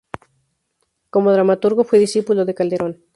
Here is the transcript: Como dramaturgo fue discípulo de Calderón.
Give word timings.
Como 1.11 1.31
dramaturgo 1.31 1.83
fue 1.83 1.99
discípulo 1.99 2.43
de 2.43 2.55
Calderón. 2.55 3.03